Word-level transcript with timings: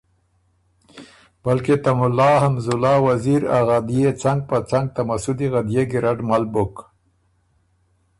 بلکې 1.43 1.75
ته 1.83 1.91
مُلا 1.99 2.31
حمزالله 2.43 2.97
وزیر 3.07 3.41
غدئے 3.67 4.09
څنګ 4.23 4.39
په 4.49 4.57
څنګ 4.71 4.85
ته 4.95 5.01
مسُدی 5.09 5.47
غدئے 5.53 5.83
ګیرډ 5.91 6.17
مل 6.29 6.43
بُک۔ 6.53 6.75